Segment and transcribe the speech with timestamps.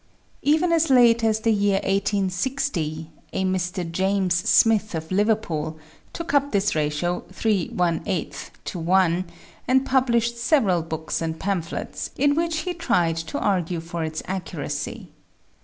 [0.41, 3.91] Even as late as the year 1860, a Mr.
[3.91, 5.77] James Smith of Liverpool,
[6.11, 9.25] took up this ratio 3^ to I,
[9.67, 15.09] and published several books and pamphlets in which he tried to argue for its accuracy.